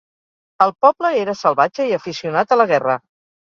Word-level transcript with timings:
El 0.65 0.71
poble 0.85 1.11
era 1.25 1.35
salvatge 1.41 1.87
i 1.91 1.93
aficionat 1.99 2.57
a 2.57 2.59
la 2.63 2.69
guerra. 2.75 2.99